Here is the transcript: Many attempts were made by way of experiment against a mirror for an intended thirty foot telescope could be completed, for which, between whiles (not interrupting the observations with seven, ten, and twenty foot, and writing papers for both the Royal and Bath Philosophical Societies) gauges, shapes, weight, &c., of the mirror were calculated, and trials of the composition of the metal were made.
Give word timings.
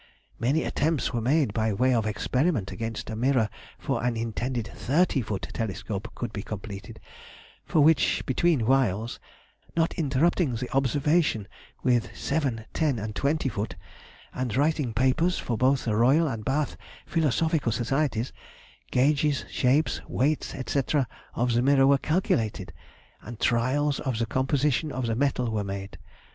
Many 0.39 0.63
attempts 0.63 1.13
were 1.13 1.21
made 1.21 1.53
by 1.53 1.71
way 1.71 1.93
of 1.93 2.07
experiment 2.07 2.71
against 2.71 3.11
a 3.11 3.15
mirror 3.15 3.51
for 3.77 4.03
an 4.03 4.17
intended 4.17 4.65
thirty 4.73 5.21
foot 5.21 5.47
telescope 5.53 6.07
could 6.15 6.33
be 6.33 6.41
completed, 6.41 6.99
for 7.65 7.81
which, 7.81 8.25
between 8.25 8.65
whiles 8.65 9.19
(not 9.77 9.93
interrupting 9.93 10.55
the 10.55 10.71
observations 10.75 11.45
with 11.83 12.17
seven, 12.17 12.65
ten, 12.73 12.97
and 12.97 13.15
twenty 13.15 13.47
foot, 13.47 13.75
and 14.33 14.55
writing 14.55 14.91
papers 14.91 15.37
for 15.37 15.55
both 15.55 15.85
the 15.85 15.95
Royal 15.95 16.27
and 16.27 16.43
Bath 16.43 16.77
Philosophical 17.05 17.71
Societies) 17.71 18.33
gauges, 18.89 19.45
shapes, 19.51 20.01
weight, 20.07 20.43
&c., 20.65 20.81
of 21.35 21.53
the 21.53 21.61
mirror 21.61 21.85
were 21.85 21.99
calculated, 21.99 22.73
and 23.21 23.39
trials 23.39 23.99
of 23.99 24.17
the 24.17 24.25
composition 24.25 24.91
of 24.91 25.05
the 25.05 25.15
metal 25.15 25.51
were 25.51 25.63
made. 25.63 25.99